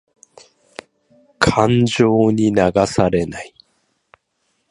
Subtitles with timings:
[1.37, 3.53] 感情に流されない。